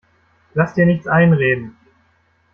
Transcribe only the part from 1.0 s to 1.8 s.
einreden!